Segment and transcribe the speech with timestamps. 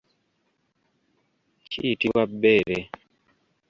[1.69, 2.79] Kiyitibwa bbeere.